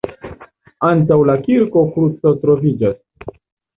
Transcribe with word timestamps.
Antaŭ 0.91 1.17
la 1.31 1.35
kirko 1.43 1.85
kruco 1.93 2.33
troviĝas. 2.47 2.99